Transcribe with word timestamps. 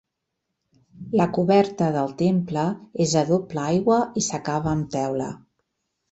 La 1.19 1.25
coberta 1.37 1.89
del 1.95 2.15
temple 2.21 2.63
és 3.05 3.13
a 3.21 3.23
doble 3.27 3.61
aigua 3.73 3.99
i 4.23 4.25
s'acaba 4.29 4.73
amb 4.73 4.89
teula. 4.97 5.29